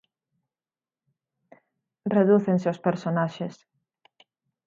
Redúcense 2.15 2.65
os 2.73 2.81
personaxes. 2.87 3.55